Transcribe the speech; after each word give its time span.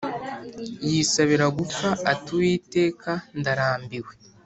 yisabira 0.89 1.45
gupfa 1.57 1.89
ati 2.11 2.29
“Uwiteka, 2.35 3.11
ndarambiwe 3.39 4.11